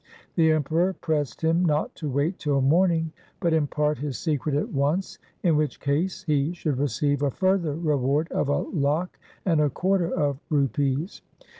[0.33, 5.19] The Emperor pressed him not to wait till morning but impart his secret at once,
[5.43, 10.09] in which case he should receive a further reward of a lakh and a quarter
[10.11, 11.21] of rupees.